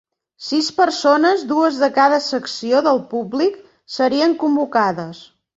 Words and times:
Sis 0.45 0.69
persones, 0.77 1.43
dues 1.51 1.77
de 1.83 1.91
cada 1.99 2.19
secció 2.29 2.81
del 2.89 3.03
públic, 3.15 3.63
serien 3.99 4.37
convocades. 4.47 5.25